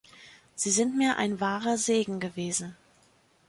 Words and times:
Sie 0.55 0.71
sind 0.71 0.97
mir 0.97 1.17
ein 1.17 1.39
wahrer 1.39 1.77
Segen 1.77 2.19
gewesen. 2.19 2.75